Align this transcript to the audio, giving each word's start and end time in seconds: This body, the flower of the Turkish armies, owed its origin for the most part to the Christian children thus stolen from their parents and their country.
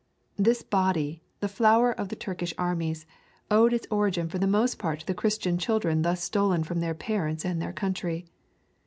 This 0.39 0.63
body, 0.63 1.21
the 1.41 1.47
flower 1.47 1.91
of 1.91 2.09
the 2.09 2.15
Turkish 2.15 2.55
armies, 2.57 3.05
owed 3.51 3.71
its 3.71 3.85
origin 3.91 4.29
for 4.29 4.39
the 4.39 4.47
most 4.47 4.79
part 4.79 5.01
to 5.01 5.05
the 5.05 5.13
Christian 5.13 5.59
children 5.59 6.01
thus 6.01 6.23
stolen 6.23 6.63
from 6.63 6.79
their 6.79 6.95
parents 6.95 7.45
and 7.45 7.61
their 7.61 7.71
country. 7.71 8.25